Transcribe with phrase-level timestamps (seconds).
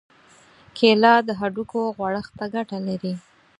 [0.77, 3.13] کېله د هډوکو غوړښت ته ګټه لري.